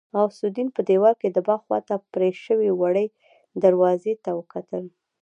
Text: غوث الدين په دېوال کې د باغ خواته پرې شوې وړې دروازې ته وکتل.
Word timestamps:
غوث 0.17 0.37
الدين 0.47 0.67
په 0.75 0.81
دېوال 0.89 1.15
کې 1.21 1.29
د 1.31 1.37
باغ 1.47 1.59
خواته 1.65 1.95
پرې 2.13 2.29
شوې 2.45 2.69
وړې 2.79 3.07
دروازې 3.63 4.13
ته 4.23 4.29
وکتل. 4.39 4.83